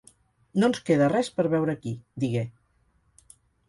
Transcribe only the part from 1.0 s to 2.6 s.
res per veure aquí", digué.